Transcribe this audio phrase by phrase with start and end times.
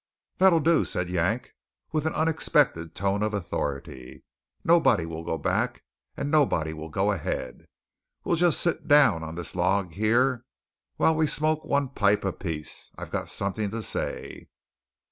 [0.39, 1.51] "That'll do!" said Yank,
[1.91, 4.23] with an unexpected tone of authority.
[4.63, 5.83] "Nobody will go back,
[6.17, 7.67] and nobody will go ahead.
[8.23, 10.43] We'll just sit down on this log, yere,
[10.97, 12.89] while we smoke one pipe apiece.
[12.97, 14.49] I've got something to say."